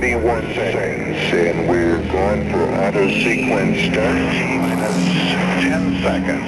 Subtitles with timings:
[0.00, 2.68] 31 seconds, and we're going for
[3.20, 4.14] sequence start.
[4.62, 4.94] Minus
[5.60, 6.46] 10 seconds.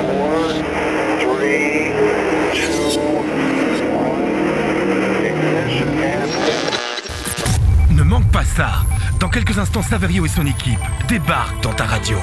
[0.00, 0.64] 4,
[1.20, 1.92] 3,
[2.54, 4.08] 2, 1.
[5.26, 6.30] Ignition and...
[7.94, 8.86] Ne manque pas ça.
[9.20, 12.16] Dans quelques instants, Saverio et son équipe débarquent dans ta radio.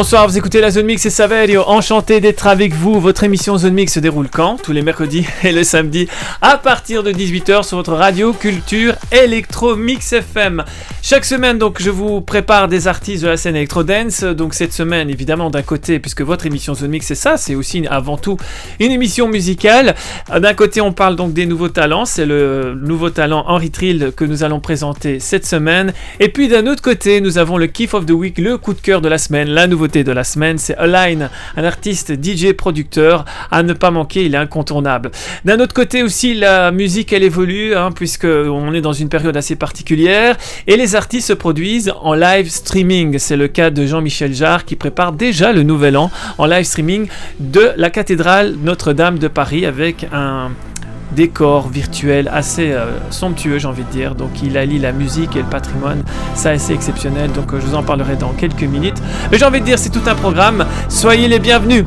[0.00, 1.62] Bonsoir, vous écoutez la Zone Mix et Saverio.
[1.66, 2.98] Enchanté d'être avec vous.
[2.98, 4.56] Votre émission Zone Mix se déroule quand?
[4.56, 6.08] Tous les mercredis et le samedi
[6.40, 10.64] à partir de 18h sur votre radio Culture Electro Mix FM.
[11.02, 14.22] Chaque semaine, donc, je vous prépare des artistes de la scène Electro Dance.
[14.22, 17.86] Donc, cette semaine, évidemment, d'un côté, puisque votre émission Zone Mix, c'est ça, c'est aussi
[17.90, 18.38] avant tout
[18.78, 19.94] une émission musicale.
[20.34, 22.06] D'un côté, on parle donc des nouveaux talents.
[22.06, 25.92] C'est le nouveau talent Henry Trill que nous allons présenter cette semaine.
[26.20, 28.80] Et puis, d'un autre côté, nous avons le Kiff of the Week, le coup de
[28.80, 33.24] cœur de la semaine, la nouveauté de la semaine, c'est Align, un artiste DJ producteur
[33.50, 35.10] à ne pas manquer, il est incontournable.
[35.44, 39.36] D'un autre côté aussi, la musique elle évolue, hein, puisque on est dans une période
[39.36, 40.36] assez particulière,
[40.68, 43.18] et les artistes se produisent en live streaming.
[43.18, 47.08] C'est le cas de Jean-Michel Jarre qui prépare déjà le nouvel an en live streaming
[47.40, 50.50] de la cathédrale Notre-Dame de Paris avec un
[51.12, 54.14] décor virtuel assez euh, somptueux, j'ai envie de dire.
[54.14, 56.02] Donc il allie la musique et le patrimoine,
[56.34, 57.32] ça assez exceptionnel.
[57.32, 59.00] Donc euh, je vous en parlerai dans quelques minutes.
[59.30, 60.66] Mais j'ai envie de dire, c'est tout un programme.
[60.88, 61.84] Soyez les bienvenus.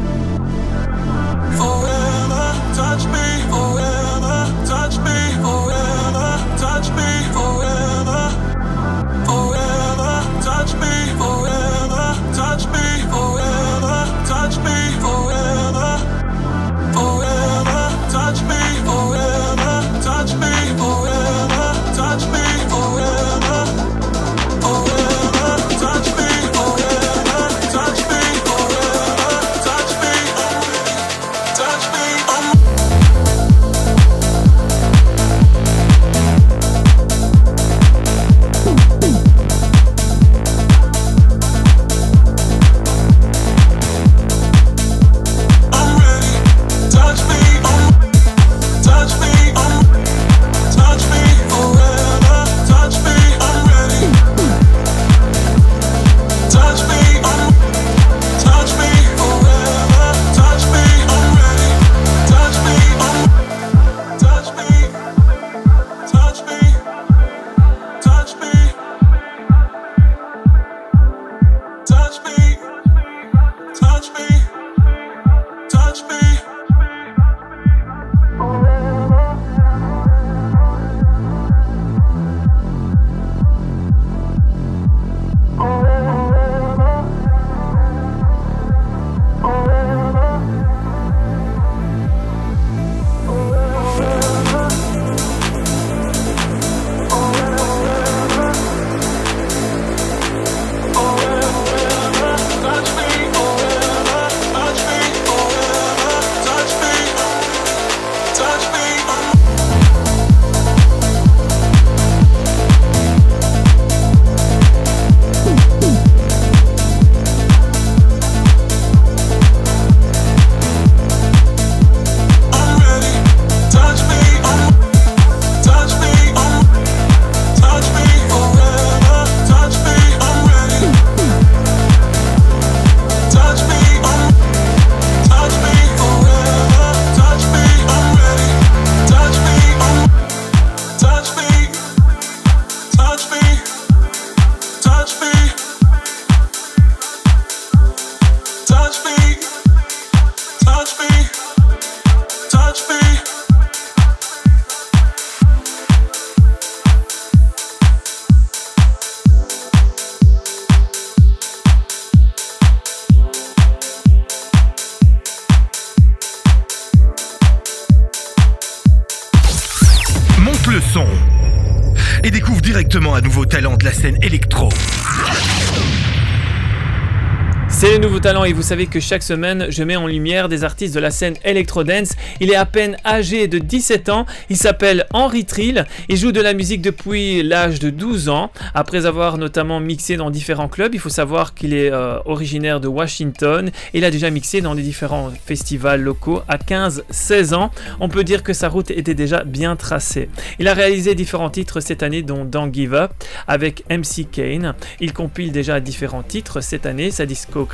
[178.23, 181.01] Les talents et vous savez que chaque semaine je mets en lumière des artistes de
[181.01, 182.13] la scène electro-dance.
[182.39, 186.39] Il est à peine âgé de 17 ans, il s'appelle Henry Trill, il joue de
[186.39, 190.95] la musique depuis l'âge de 12 ans, après avoir notamment mixé dans différents clubs.
[190.95, 194.83] Il faut savoir qu'il est euh, originaire de Washington, il a déjà mixé dans des
[194.83, 197.71] différents festivals locaux à 15-16 ans.
[197.99, 200.29] On peut dire que sa route était déjà bien tracée.
[200.59, 203.11] Il a réalisé différents titres cette année dont Don't Give Up
[203.49, 204.75] avec MC Kane.
[205.01, 207.65] Il compile déjà différents titres cette année, sa disco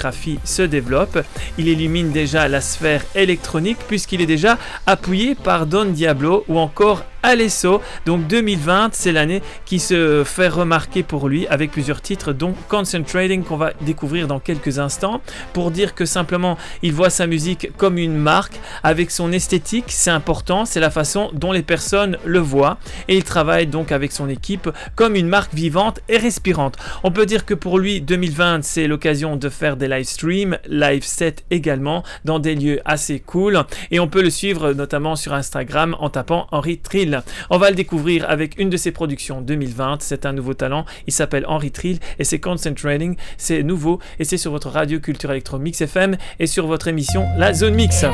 [0.44, 1.20] se développe.
[1.58, 7.04] Il illumine déjà la sphère électronique puisqu'il est déjà appuyé par Don Diablo ou encore
[7.24, 7.82] Alesso.
[8.06, 13.44] Donc 2020, c'est l'année qui se fait remarquer pour lui avec plusieurs titres, dont Concentrating
[13.44, 15.22] qu'on va découvrir dans quelques instants.
[15.54, 20.12] Pour dire que simplement, il voit sa musique comme une marque avec son esthétique, c'est
[20.12, 22.78] important, c'est la façon dont les personnes le voient.
[23.08, 26.78] Et il travaille donc avec son équipe comme une marque vivante et respirante.
[27.04, 31.04] On peut dire que pour lui, 2020, c'est l'occasion de faire des live streams, live
[31.04, 33.64] sets également, dans des lieux assez cool.
[33.92, 37.09] Et on peut le suivre notamment sur Instagram en tapant Henry Trill
[37.50, 39.98] on va le découvrir avec une de ses productions 2020.
[40.02, 40.86] C'est un nouveau talent.
[41.08, 43.16] Il s'appelle Henry Trill et c'est Concentrating.
[43.38, 47.28] C'est nouveau et c'est sur votre radio Culture Electro Mix FM et sur votre émission
[47.38, 48.06] La Zone Mix.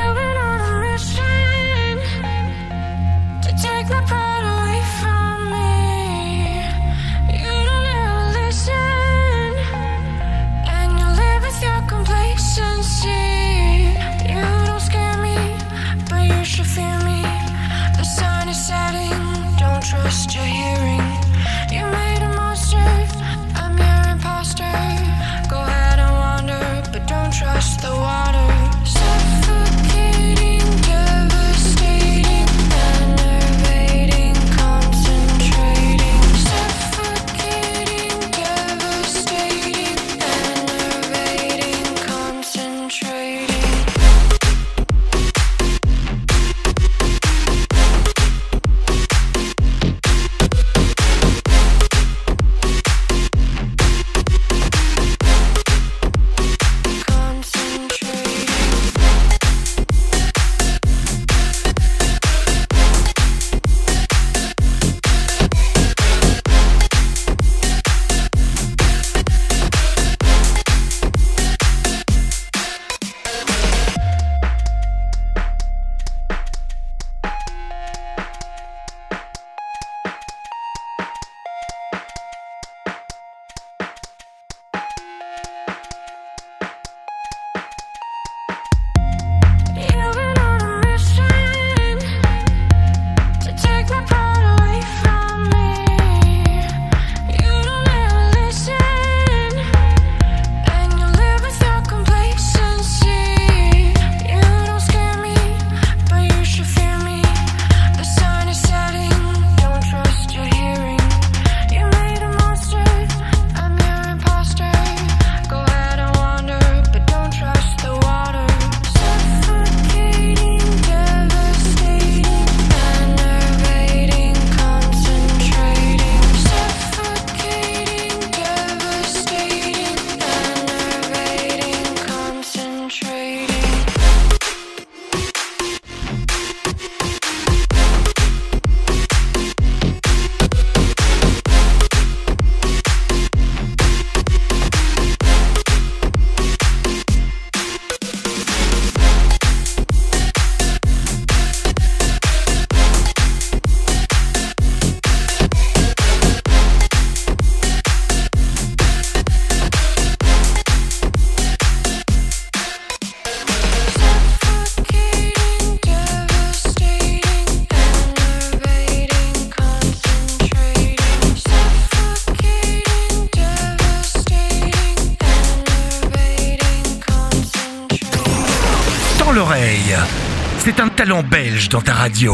[181.06, 182.32] Talent belge dans ta radio.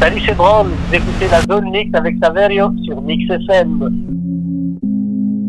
[0.00, 3.88] Salut c'est Bron, vous écoutez la zone mix avec Saverio sur Mix FM.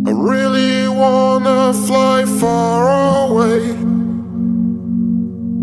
[0.05, 3.62] I really wanna fly far away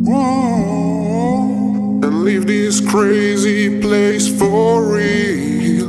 [0.08, 5.86] Ooh, and leave this crazy place for real.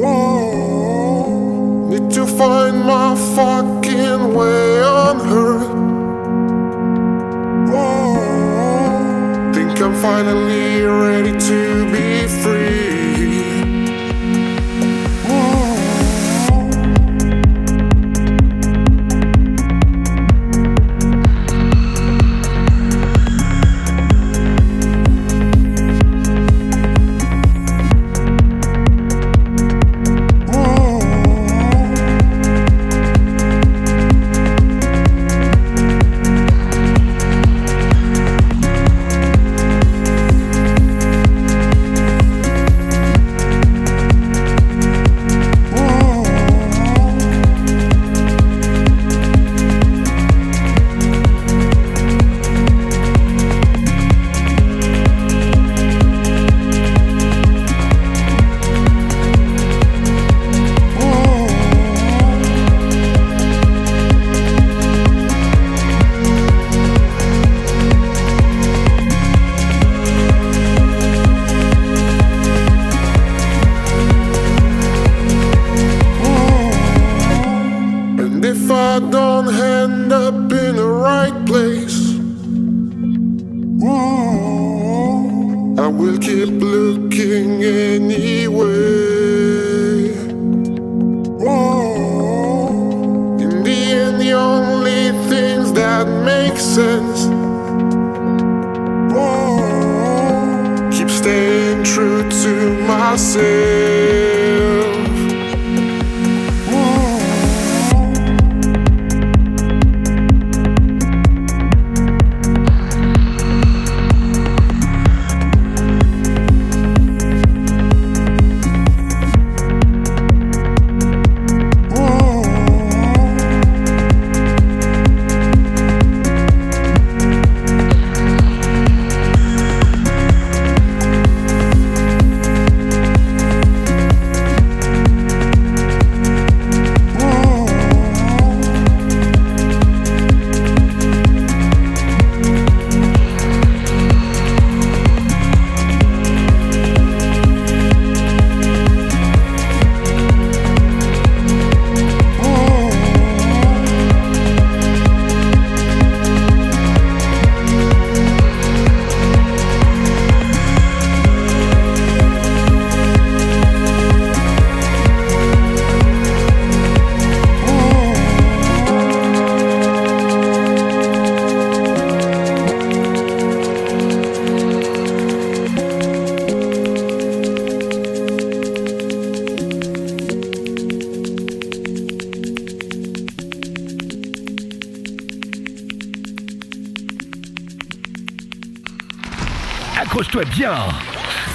[0.00, 5.71] Ooh, need to find my fucking way on earth.
[9.92, 12.11] I'm finally ready to be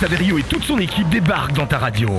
[0.01, 2.09] Saverio et toute son équipe débarquent dans ta radio.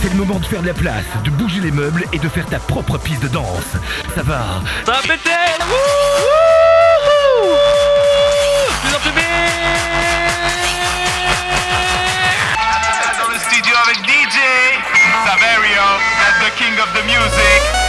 [0.00, 2.46] C'est le moment de faire de la place, de bouger les meubles et de faire
[2.46, 3.76] ta propre piste de danse.
[4.16, 5.30] Ça va Ça va péter
[5.60, 5.76] Wouhou
[8.82, 9.24] Plus en plus vite
[13.20, 14.38] Dans le studio avec DJ
[15.24, 15.86] Saverio,
[16.18, 17.81] that's the king of the music.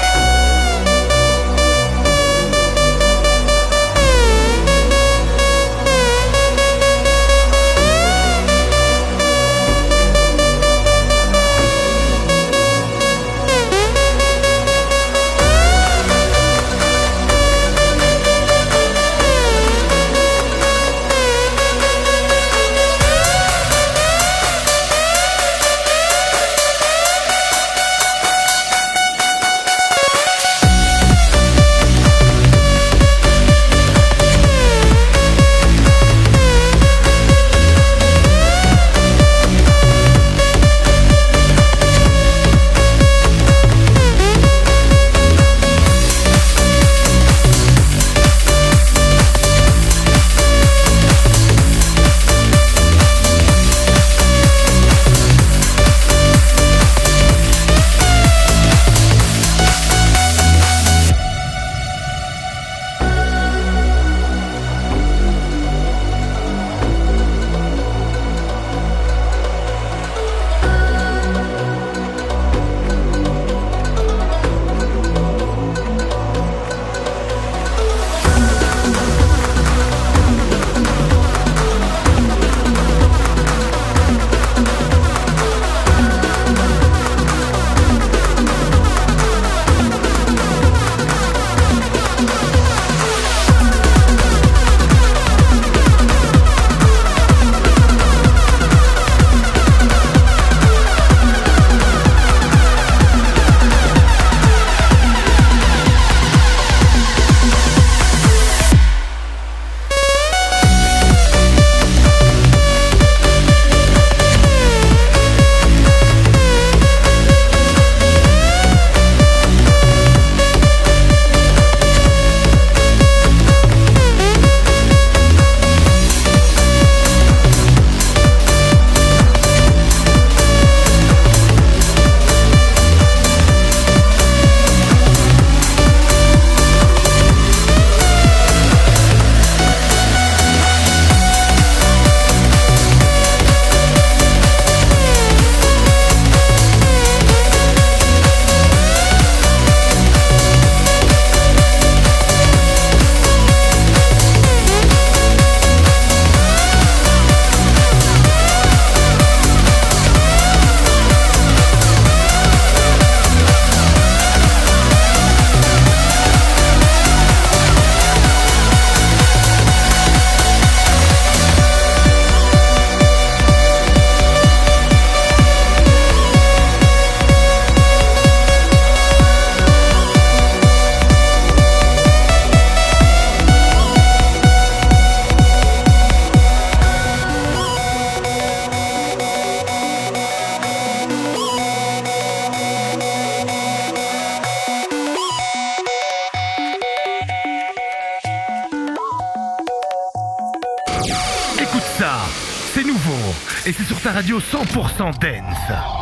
[204.23, 205.92] radio 100% dance.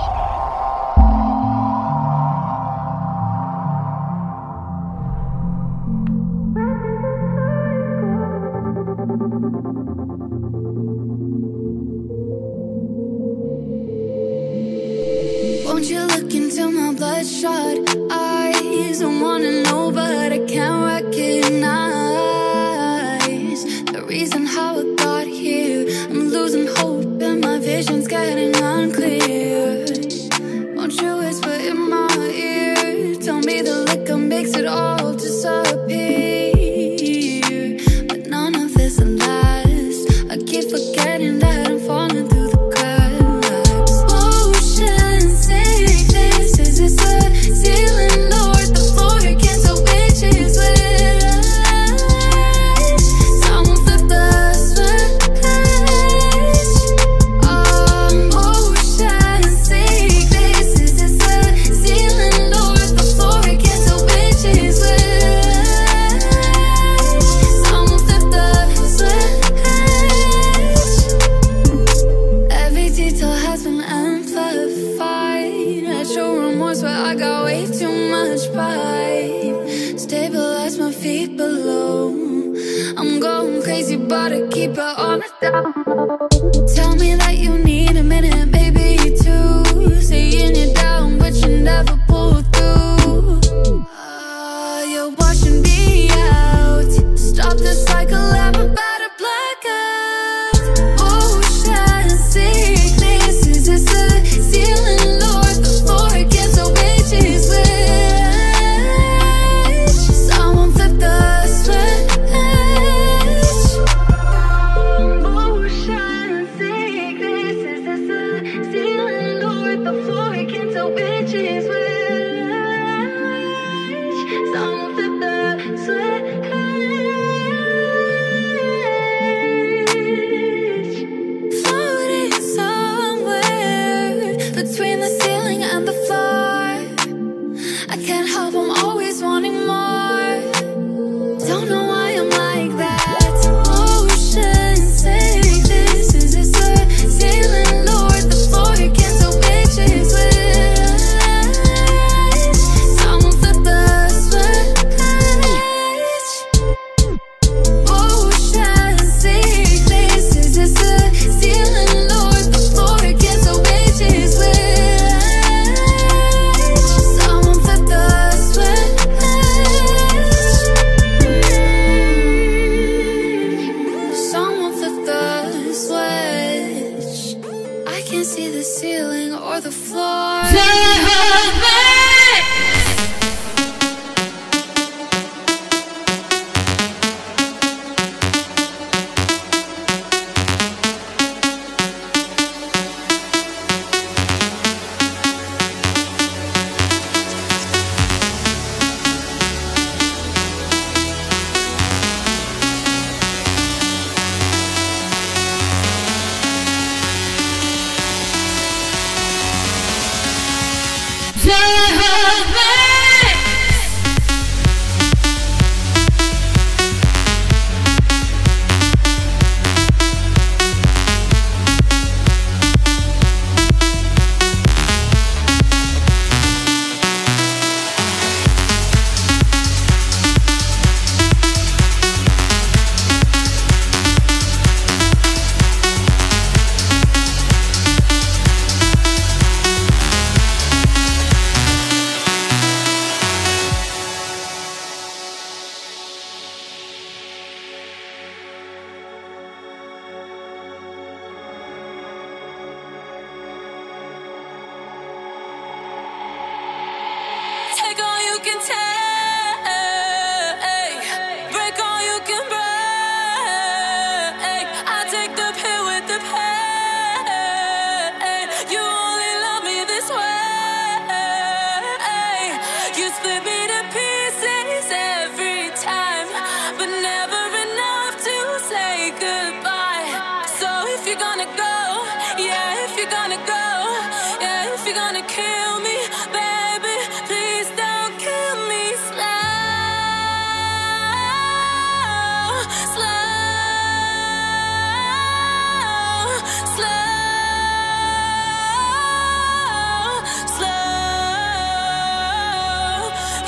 [178.11, 180.41] can't see the ceiling or the floor.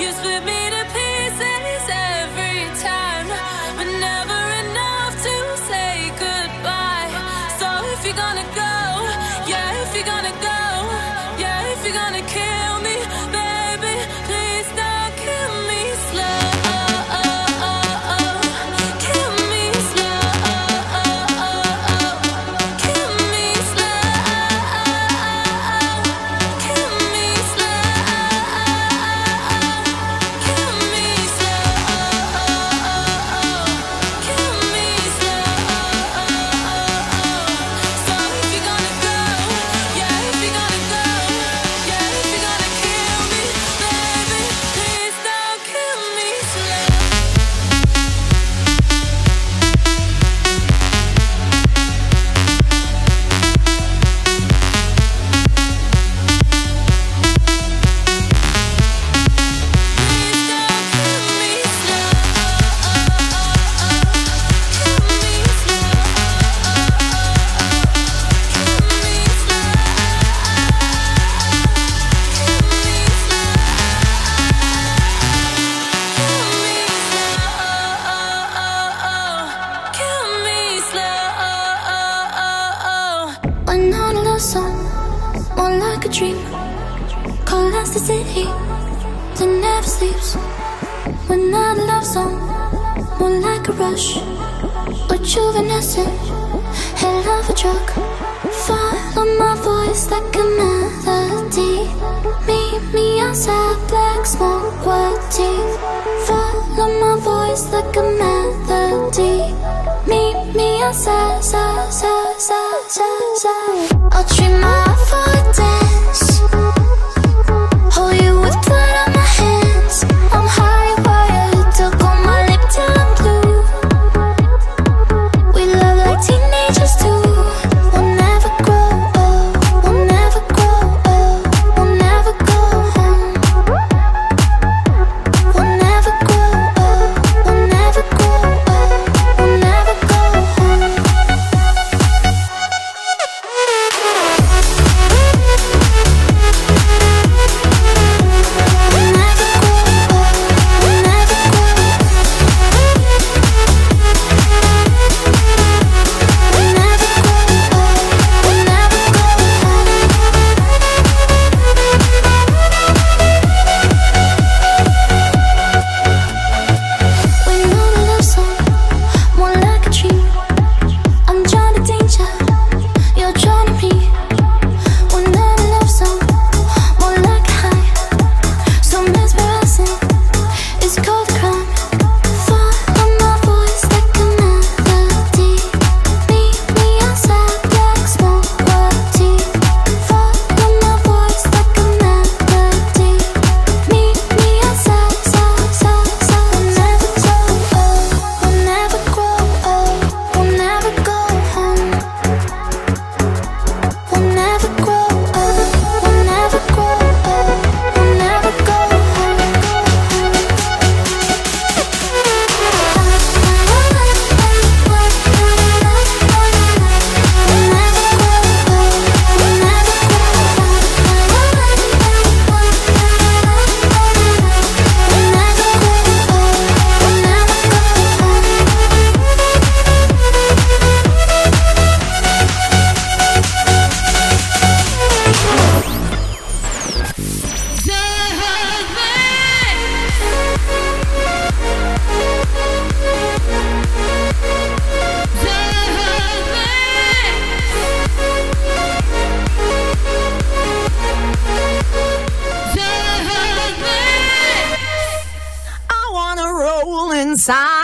[0.03, 0.62] you split me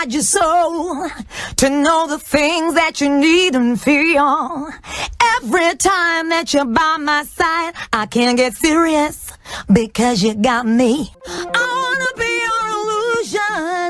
[0.08, 1.08] your soul
[1.56, 4.68] to know the things that you need and feel.
[5.36, 9.32] Every time that you're by my side, I can't get serious
[9.72, 11.12] because you got me.
[11.26, 13.86] I wanna be your illusion.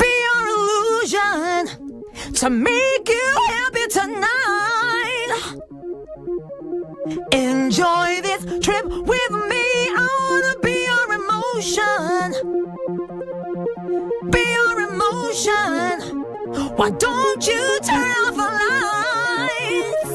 [0.00, 5.30] Be your illusion to make you happy tonight.
[7.32, 9.64] Enjoy this trip with me.
[9.94, 12.85] I wanna be your emotion
[14.32, 16.24] pure emotion.
[16.76, 18.48] Why don't you turn off the
[19.50, 20.12] lights?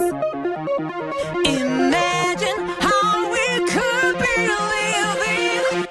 [1.46, 5.88] Imagine how we could be living.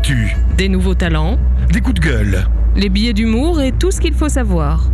[0.00, 1.38] L'actu, Des nouveaux talents,
[1.72, 2.46] des coups de gueule.
[2.74, 4.84] les billets d'humour et tout ce qu'il faut savoir.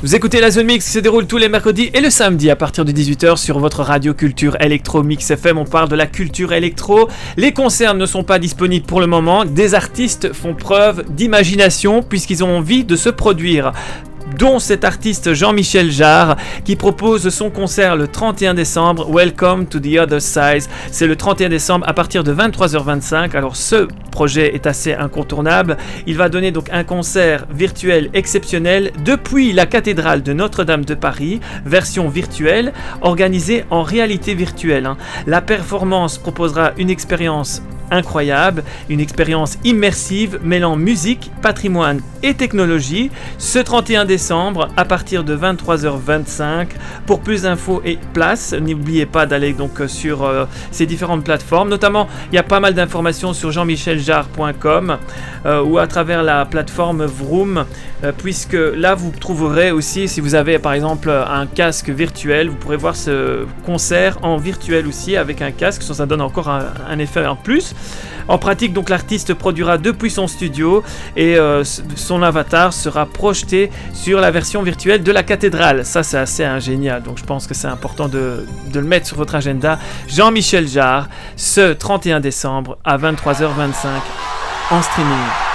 [0.00, 2.56] Vous écoutez la Zone Mix qui se déroule tous les mercredis et le samedi à
[2.56, 5.58] partir de 18h sur votre radio culture électro Mix FM.
[5.58, 7.08] On parle de la culture électro.
[7.36, 9.44] Les concerts ne sont pas disponibles pour le moment.
[9.44, 13.72] Des artistes font preuve d'imagination puisqu'ils ont envie de se produire
[14.36, 19.98] dont cet artiste Jean-Michel Jarre qui propose son concert le 31 décembre Welcome to the
[19.98, 20.64] Other Side.
[20.90, 23.36] C'est le 31 décembre à partir de 23h25.
[23.36, 25.76] Alors ce projet est assez incontournable.
[26.06, 31.40] Il va donner donc un concert virtuel exceptionnel depuis la cathédrale de Notre-Dame de Paris,
[31.64, 34.86] version virtuelle, organisée en réalité virtuelle.
[34.86, 34.96] hein.
[35.26, 43.58] La performance proposera une expérience incroyable, une expérience immersive mêlant musique, patrimoine et technologie ce
[43.58, 46.68] 31 décembre à partir de 23h25.
[47.06, 51.68] Pour plus d'infos et places, n'oubliez pas d'aller donc euh, sur euh, ces différentes plateformes.
[51.68, 54.98] Notamment, il y a pas mal d'informations sur jean-micheljarre.com
[55.46, 57.64] euh, ou à travers la plateforme Vroom,
[58.16, 62.76] puisque là vous trouverez aussi, si vous avez par exemple un casque virtuel, vous pourrez
[62.76, 67.26] voir ce concert en virtuel aussi avec un casque, ça, ça donne encore un effet
[67.26, 67.74] en plus.
[68.28, 70.82] En pratique, donc l'artiste produira depuis son studio
[71.16, 71.64] et euh,
[71.96, 75.86] son avatar sera projeté sur la version virtuelle de la cathédrale.
[75.86, 79.34] Ça, c'est assez ingénial, donc je pense que c'est important de le mettre sur votre
[79.34, 79.78] agenda.
[80.08, 83.86] Jean-Michel Jarre, ce 31 décembre à 23h25
[84.70, 85.47] en streaming.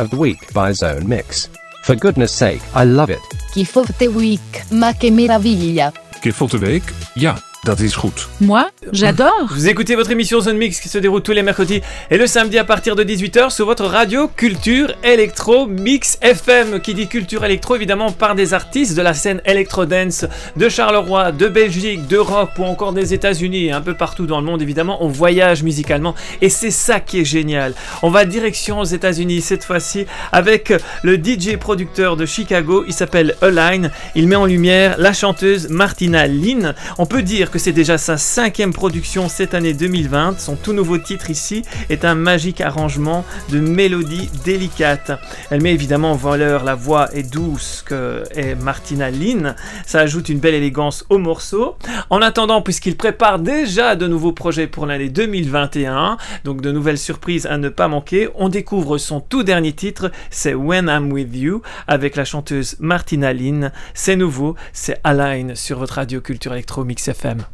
[0.00, 1.48] Of the Week by Zone Mix.
[1.82, 3.20] For goodness sake, I love it.
[3.54, 5.92] Gift of the Week, ma che meraviglia.
[6.20, 6.82] Gift of the Week?
[7.14, 7.38] Ja,
[7.68, 8.28] dat is goed.
[8.40, 9.46] Moi, j'adore.
[9.50, 12.58] Vous écoutez votre émission Zone Mix qui se déroule tous les mercredis et le samedi
[12.58, 17.76] à partir de 18h sur votre radio Culture Electro Mix FM qui dit culture électro
[17.76, 20.24] évidemment par des artistes de la scène Electro Dance
[20.56, 24.46] de Charleroi, de Belgique, d'Europe ou encore des États-Unis et un peu partout dans le
[24.46, 25.04] monde évidemment.
[25.04, 27.74] On voyage musicalement et c'est ça qui est génial.
[28.02, 32.84] On va direction aux États-Unis cette fois-ci avec le DJ producteur de Chicago.
[32.86, 33.90] Il s'appelle Align.
[34.14, 36.74] Il met en lumière la chanteuse Martina Lynn.
[36.96, 40.38] On peut dire que c'est déjà sa cinquième production cette année 2020.
[40.38, 45.12] Son tout nouveau titre ici est un magique arrangement de mélodies délicates.
[45.50, 49.56] Elle met évidemment en valeur la voix et douce que est Martina Lynn.
[49.86, 51.76] Ça ajoute une belle élégance au morceau.
[52.10, 57.46] En attendant, puisqu'il prépare déjà de nouveaux projets pour l'année 2021, donc de nouvelles surprises
[57.46, 61.62] à ne pas manquer, on découvre son tout dernier titre, c'est When I'm With You,
[61.86, 63.72] avec la chanteuse Martina Lynn.
[63.94, 67.47] C'est nouveau, c'est Align sur votre radio Culture Electro Mix FM.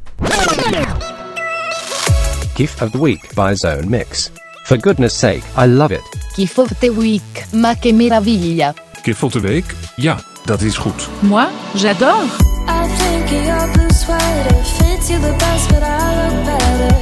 [2.56, 4.30] Gift of the Week by Zone Mix.
[4.64, 6.02] For goodness sake, I love it.
[6.36, 8.74] Gift of the Week, ma che meraviglia.
[9.02, 9.64] Gift of the Week?
[9.96, 11.08] Ja, dat is goed.
[11.20, 12.24] Moi, j'adore.
[12.66, 16.94] I think your blue sweater fits you the best, but I look better.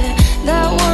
[0.45, 0.92] That one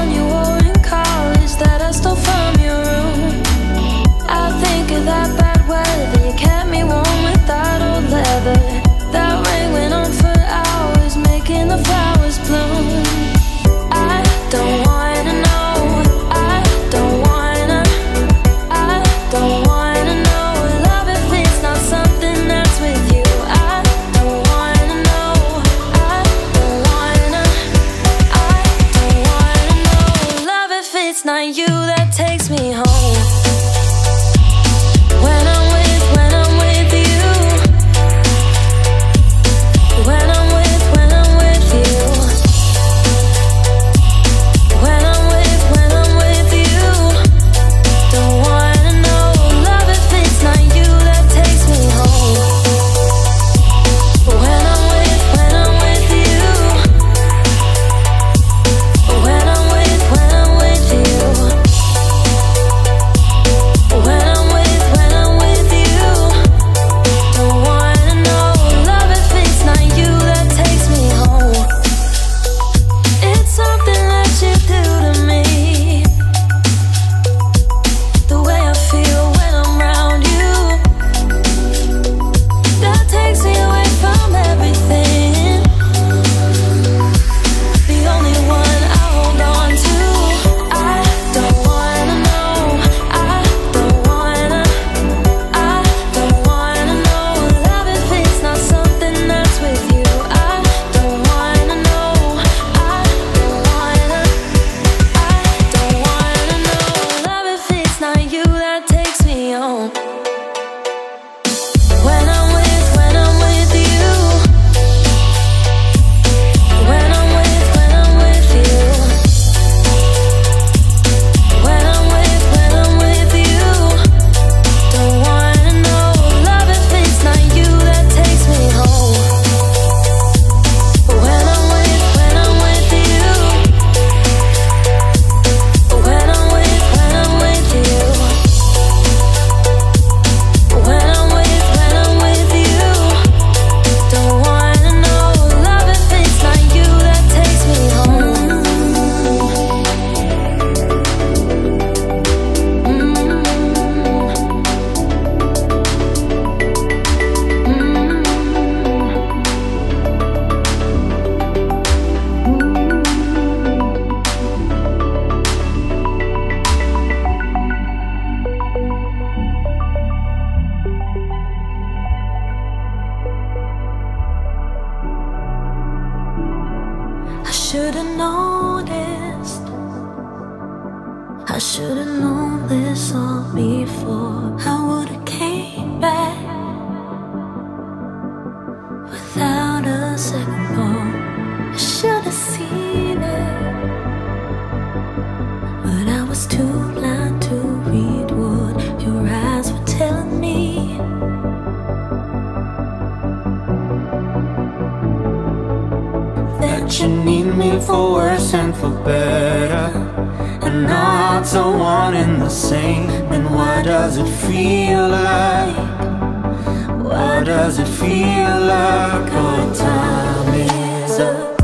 [217.70, 221.62] does it feel like our time is up?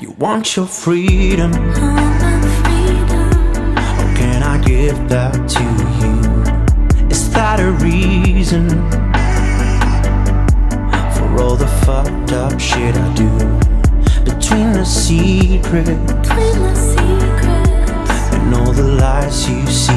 [0.00, 1.52] You want your freedom.
[3.76, 5.62] How can I give that to
[6.00, 7.08] you?
[7.08, 9.05] Is that a reason
[11.56, 13.30] all the fucked up shit I do?
[14.24, 15.88] Between the secret
[18.34, 19.92] and all the lies you see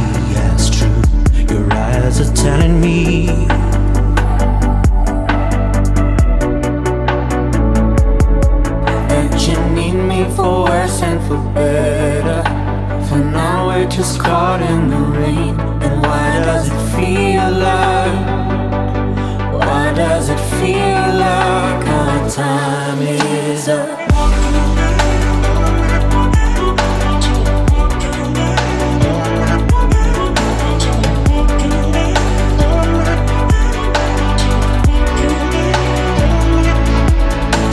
[0.51, 1.01] as true,
[1.49, 3.27] your eyes are telling me.
[9.09, 12.43] that you need me for worse and for better.
[13.07, 15.59] For now we're just caught in the rain.
[15.59, 18.38] And why does it feel like?
[19.99, 23.99] Does it feel like our time is up?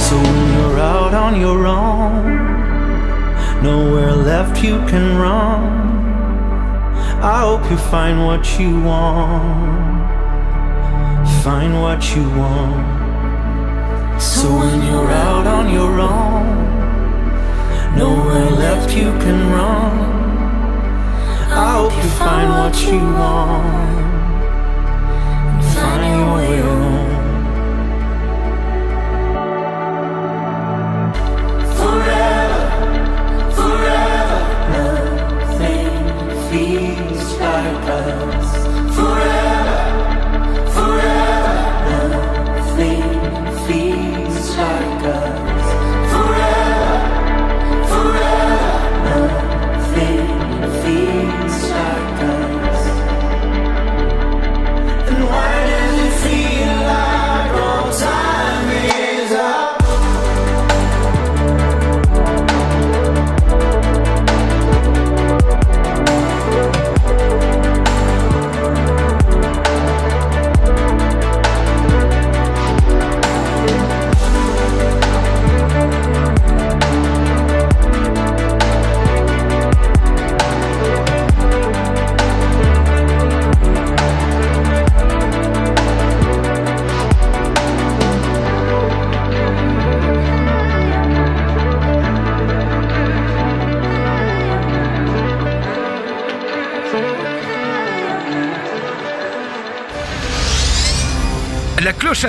[0.00, 0.16] So
[0.50, 2.24] you're out on your own,
[3.62, 5.62] nowhere left you can run.
[7.22, 9.85] I hope you find what you want.
[11.46, 14.20] Find what you want.
[14.20, 16.46] So when you're out on your own,
[17.96, 19.96] nowhere left you can run.
[21.52, 24.02] I hope you find what you want.
[25.72, 27.14] Find your way home.
[31.78, 32.62] Forever,
[33.58, 34.40] forever,
[34.74, 35.94] nothing
[36.50, 38.35] feels like us.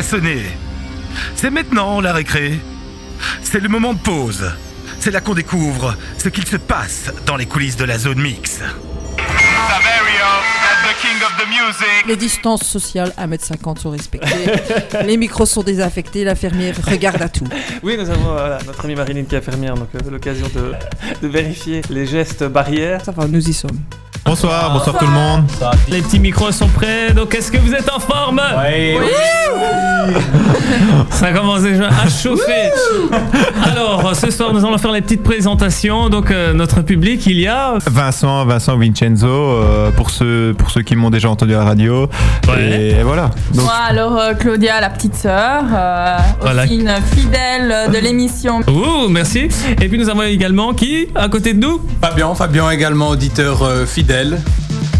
[0.01, 2.59] C'est maintenant la récré.
[3.41, 4.45] C'est le moment de pause.
[4.99, 8.59] C'est là qu'on découvre ce qu'il se passe dans les coulisses de la zone mix.
[8.59, 10.27] Saverio,
[10.61, 12.05] as the king of the music.
[12.07, 14.51] Les distances sociales 1m50 sont respectées.
[15.05, 16.23] les micros sont désaffectés.
[16.23, 17.47] La fermière regarde à tout.
[17.81, 20.73] Oui, nous avons voilà, notre amie Marilyn qui est infirmière, donc euh, l'occasion de,
[21.21, 23.03] de vérifier les gestes barrières.
[23.03, 23.79] Ça va, nous y sommes.
[24.39, 25.45] Bonsoir, bonsoir tout le monde.
[25.87, 28.95] Les petits micros sont prêts, donc est-ce que vous êtes en forme Oui.
[31.19, 32.69] Ça commence déjà à chauffer.
[33.63, 36.09] Alors, ce soir, nous allons faire les petites présentations.
[36.09, 37.73] Donc, euh, notre public, il y a.
[37.87, 42.07] Vincent, Vincent Vincenzo, euh, pour ceux pour ceux qui m'ont déjà entendu à la radio.
[42.59, 43.31] Et voilà.
[43.55, 46.65] Donc, Moi, alors euh, Claudia, la petite sœur, euh, Voilà.
[46.65, 48.59] aussi une fidèle de l'émission.
[48.67, 49.47] Ouh, merci.
[49.81, 51.81] Et puis, nous avons également qui à côté de nous?
[51.99, 54.39] Fabien, Fabien également auditeur euh, fidèle.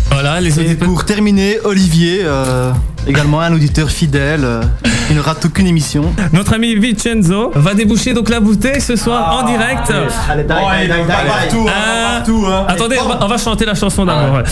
[0.09, 2.71] Voilà, les Et pour terminer, Olivier, euh,
[3.07, 4.61] également un auditeur fidèle, euh,
[5.07, 6.13] qui ne rate aucune émission.
[6.33, 9.91] Notre ami Vincenzo va déboucher donc la bouteille ce soir en direct.
[10.29, 10.51] Allez, die.
[10.51, 10.55] Euh,
[12.67, 14.33] Attendez, on va, on va chanter la chanson d'abord.
[14.35, 14.43] ouais.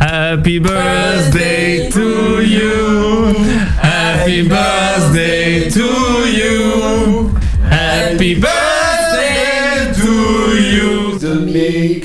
[0.00, 3.34] Happy birthday to you.
[3.82, 5.80] Happy birthday to
[6.26, 7.30] you.
[7.70, 11.18] Happy birthday to you.
[11.18, 12.01] The mix.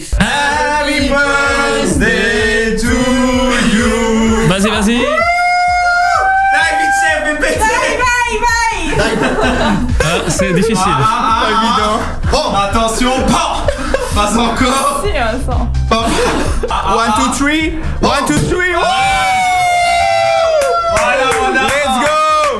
[10.38, 10.77] C'est difficile.
[10.85, 11.99] Ah, ah, évident.
[12.33, 13.65] Oh, attention, pas,
[14.13, 15.03] pas encore.
[15.03, 15.71] Si, Vincent.
[15.89, 17.79] One, two, three.
[18.01, 18.73] One, two, three.
[18.73, 18.88] Voilà,
[21.39, 21.61] voilà.
[21.63, 22.15] Let's go.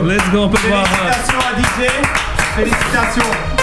[0.06, 0.86] Let's go, on peut voir.
[0.88, 1.90] Félicitations à DJ.
[2.56, 3.57] Félicitations.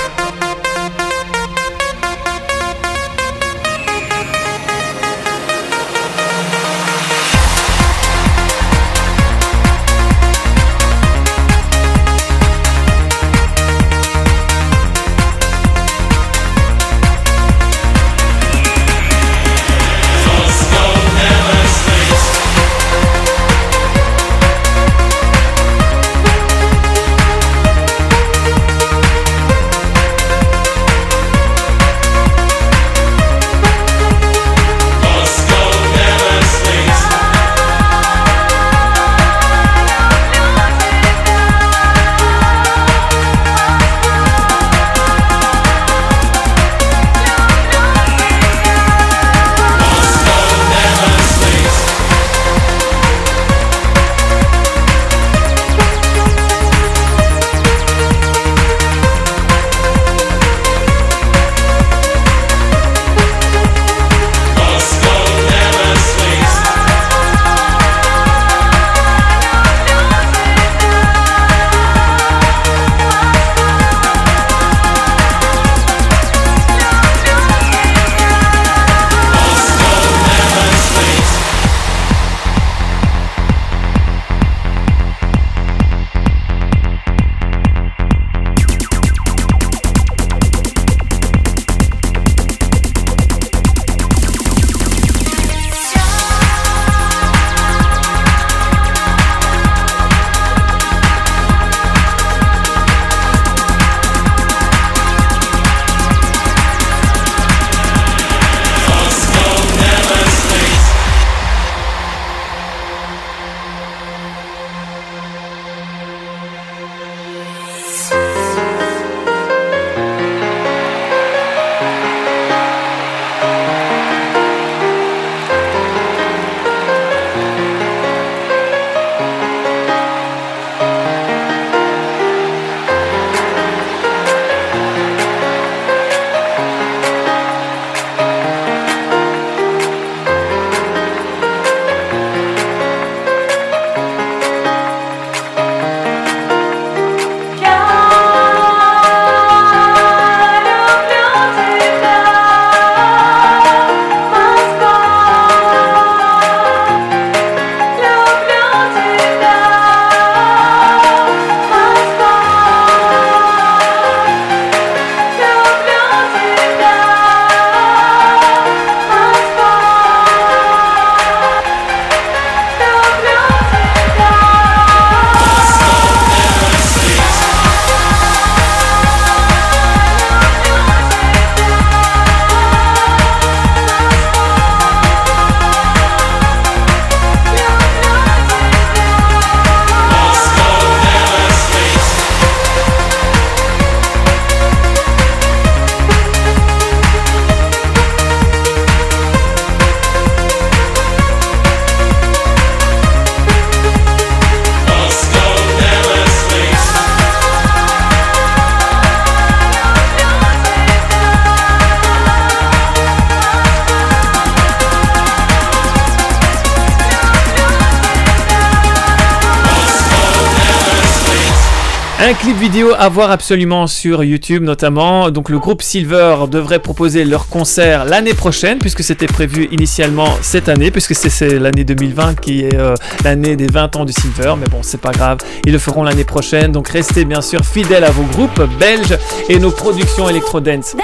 [222.26, 225.30] Un clip vidéo à voir absolument sur YouTube notamment.
[225.30, 230.70] Donc le groupe Silver devrait proposer leur concert l'année prochaine puisque c'était prévu initialement cette
[230.70, 232.94] année puisque c'est- l'année 2020 qui est euh,
[233.24, 234.54] l'année des 20 ans du Silver.
[234.58, 236.72] Mais bon, c'est pas grave, ils le feront l'année prochaine.
[236.72, 239.18] Donc restez bien sûr fidèles à vos groupes belges
[239.50, 240.96] et nos productions électro dance.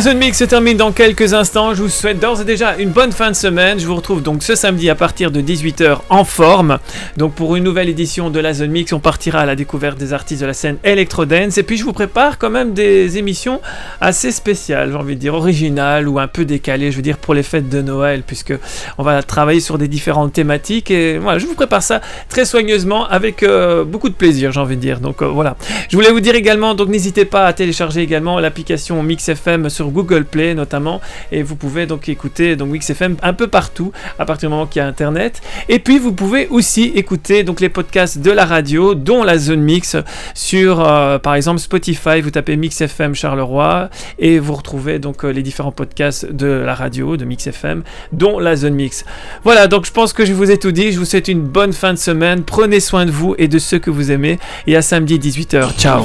[0.00, 1.74] Zone mix se termine dans quelques instants.
[1.74, 3.78] Je vous souhaite d'ores et déjà une bonne fin de semaine.
[3.78, 6.78] Je vous retrouve donc ce samedi à partir de 18h en forme.
[7.18, 10.14] Donc pour une nouvelle édition de la zone mix, on partira à la découverte des
[10.14, 11.58] artistes de la scène electro dance.
[11.58, 13.60] Et puis je vous prépare quand même des émissions
[14.00, 16.90] assez spéciales, j'ai envie de dire originales ou un peu décalées.
[16.90, 18.54] Je veux dire pour les fêtes de Noël, puisque
[18.96, 20.90] on va travailler sur des différentes thématiques.
[20.90, 24.76] Et voilà, je vous prépare ça très soigneusement avec euh, beaucoup de plaisir, j'ai envie
[24.76, 25.00] de dire.
[25.00, 25.56] Donc euh, voilà.
[25.90, 29.89] Je voulais vous dire également, donc n'hésitez pas à télécharger également l'application Mix FM sur
[29.90, 31.00] Google Play notamment,
[31.32, 34.66] et vous pouvez donc écouter donc Mix FM un peu partout à partir du moment
[34.66, 35.40] qu'il y a Internet.
[35.68, 39.60] Et puis vous pouvez aussi écouter donc les podcasts de la radio, dont la zone
[39.60, 39.96] mix
[40.34, 42.20] sur euh, par exemple Spotify.
[42.20, 46.74] Vous tapez Mix FM Charleroi et vous retrouvez donc euh, les différents podcasts de la
[46.74, 47.82] radio de Mix FM,
[48.12, 49.04] dont la zone mix.
[49.44, 50.92] Voilà, donc je pense que je vous ai tout dit.
[50.92, 52.42] Je vous souhaite une bonne fin de semaine.
[52.42, 54.38] Prenez soin de vous et de ceux que vous aimez.
[54.66, 55.76] Et à samedi 18h.
[55.78, 56.04] Ciao.